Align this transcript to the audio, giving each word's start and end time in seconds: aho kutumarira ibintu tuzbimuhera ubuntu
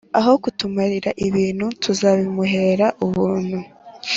aho 0.19 0.31
kutumarira 0.43 1.11
ibintu 1.27 1.65
tuzbimuhera 1.81 2.87
ubuntu 3.05 3.57